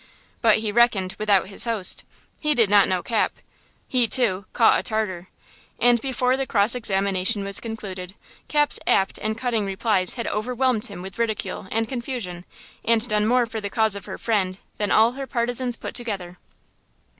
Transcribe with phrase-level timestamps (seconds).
[0.41, 2.05] But he reckoned "without his host."
[2.39, 3.33] He did not know Cap!
[3.87, 5.27] He, too, "caught a Tartar."
[5.79, 8.15] And before the cross examination was concluded,
[8.47, 12.45] Capitola's apt and cutting replies had overwhelmed him with ridicule and confusion,
[12.83, 16.39] and done more for the cause of her friend than all her partisans put together!